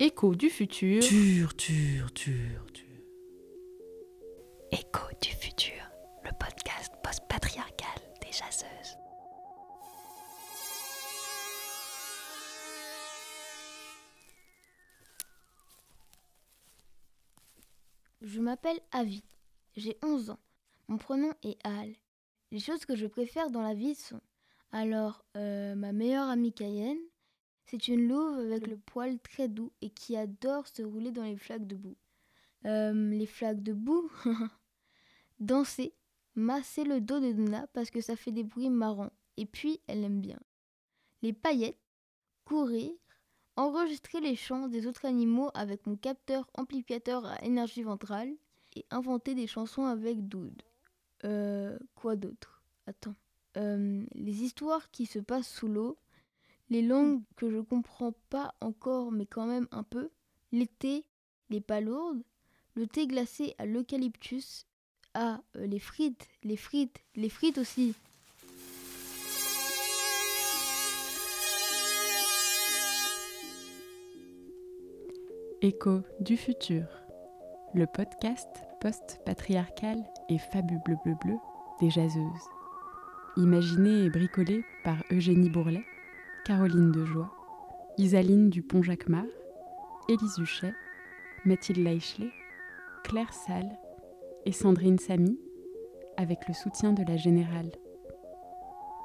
Écho 0.00 0.32
du 0.36 0.48
futur. 0.48 1.02
Tur, 1.02 1.56
tur, 1.56 2.12
tur, 2.12 2.72
tur. 2.72 2.84
Écho 4.70 5.08
du 5.20 5.30
futur, 5.30 5.72
le 6.22 6.30
podcast 6.38 6.92
post-patriarcal 7.02 8.00
des 8.20 8.30
chasseuses. 8.30 8.96
Je 18.20 18.40
m'appelle 18.40 18.78
Avi, 18.92 19.24
j'ai 19.76 19.98
11 20.04 20.30
ans. 20.30 20.38
Mon 20.86 20.98
prénom 20.98 21.32
est 21.42 21.58
Al. 21.64 21.92
Les 22.52 22.60
choses 22.60 22.86
que 22.86 22.94
je 22.94 23.08
préfère 23.08 23.50
dans 23.50 23.62
la 23.62 23.74
vie 23.74 23.96
sont 23.96 24.20
alors 24.70 25.24
euh, 25.36 25.74
ma 25.74 25.90
meilleure 25.90 26.28
amie 26.28 26.52
Cayenne, 26.52 26.98
c'est 27.70 27.88
une 27.88 28.08
louve 28.08 28.38
avec 28.38 28.66
le 28.66 28.78
poil 28.78 29.18
très 29.20 29.46
doux 29.46 29.72
et 29.82 29.90
qui 29.90 30.16
adore 30.16 30.66
se 30.66 30.82
rouler 30.82 31.12
dans 31.12 31.24
les 31.24 31.36
flaques 31.36 31.66
de 31.66 31.76
boue. 31.76 31.96
Euh, 32.64 33.10
les 33.10 33.26
flaques 33.26 33.62
de 33.62 33.74
boue? 33.74 34.10
Danser, 35.40 35.92
masser 36.34 36.84
le 36.84 37.00
dos 37.02 37.20
de 37.20 37.32
Donna 37.32 37.66
parce 37.74 37.90
que 37.90 38.00
ça 38.00 38.16
fait 38.16 38.32
des 38.32 38.42
bruits 38.42 38.70
marrants 38.70 39.12
et 39.36 39.44
puis 39.44 39.80
elle 39.86 40.02
aime 40.02 40.20
bien. 40.20 40.40
Les 41.20 41.34
paillettes, 41.34 41.78
courir, 42.46 42.90
enregistrer 43.56 44.20
les 44.20 44.34
chants 44.34 44.68
des 44.68 44.86
autres 44.86 45.04
animaux 45.04 45.50
avec 45.52 45.86
mon 45.86 45.96
capteur 45.96 46.48
amplificateur 46.54 47.26
à 47.26 47.44
énergie 47.44 47.82
ventrale 47.82 48.32
et 48.76 48.86
inventer 48.90 49.34
des 49.34 49.46
chansons 49.46 49.84
avec 49.84 50.26
Doud. 50.26 50.62
Euh, 51.24 51.78
quoi 51.94 52.16
d'autre? 52.16 52.62
Attends. 52.86 53.14
Euh, 53.58 54.06
les 54.14 54.42
histoires 54.42 54.90
qui 54.90 55.04
se 55.04 55.18
passent 55.18 55.52
sous 55.52 55.68
l'eau, 55.68 55.98
les 56.70 56.82
langues 56.82 57.22
que 57.36 57.50
je 57.50 57.58
comprends 57.58 58.12
pas 58.30 58.54
encore 58.60 59.10
mais 59.12 59.26
quand 59.26 59.46
même 59.46 59.68
un 59.70 59.82
peu, 59.82 60.10
l'été, 60.52 61.04
les 61.50 61.60
palourdes, 61.60 62.22
le 62.74 62.86
thé 62.86 63.06
glacé 63.06 63.54
à 63.58 63.66
l'eucalyptus, 63.66 64.66
ah, 65.14 65.40
les 65.54 65.78
frites, 65.78 66.28
les 66.44 66.56
frites, 66.56 67.02
les 67.16 67.28
frites 67.28 67.58
aussi. 67.58 67.94
Écho 75.60 76.02
du 76.20 76.36
futur, 76.36 76.84
le 77.74 77.86
podcast 77.86 78.48
post-patriarcal 78.80 79.98
et 80.28 80.38
fabuleux 80.38 80.78
bleu 80.84 80.96
bleu 81.04 81.14
bleu 81.24 81.36
des 81.80 81.90
jaseuses. 81.90 82.22
Imaginé 83.36 84.04
et 84.04 84.10
bricolé 84.10 84.64
par 84.84 85.02
Eugénie 85.10 85.50
Bourlet, 85.50 85.84
Caroline 86.44 86.92
Dejoie, 86.92 87.30
Isaline 87.98 88.50
Dupont-Jacquemart, 88.50 89.24
Élise 90.08 90.38
Huchet, 90.38 90.74
Mathilde 91.44 91.78
Leichelet, 91.78 92.30
Claire 93.04 93.32
Salle 93.32 93.78
et 94.46 94.52
Sandrine 94.52 94.98
Samy, 94.98 95.38
avec 96.16 96.48
le 96.48 96.54
soutien 96.54 96.92
de 96.92 97.04
la 97.04 97.16
Générale. 97.16 97.70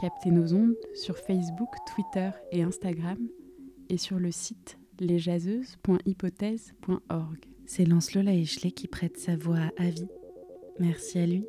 Captez 0.00 0.30
nos 0.30 0.54
ondes 0.54 0.76
sur 0.94 1.18
Facebook, 1.18 1.68
Twitter 1.94 2.30
et 2.50 2.62
Instagram 2.62 3.18
et 3.88 3.98
sur 3.98 4.18
le 4.18 4.30
site 4.30 4.78
lesjaseuses.hypothèse.org. 5.00 7.38
C'est 7.66 7.84
Lancelot 7.84 8.22
Leichelet 8.22 8.72
qui 8.72 8.88
prête 8.88 9.18
sa 9.18 9.36
voix 9.36 9.70
à 9.78 9.82
Avi. 9.82 10.08
Merci 10.78 11.18
à 11.18 11.26
lui. 11.26 11.44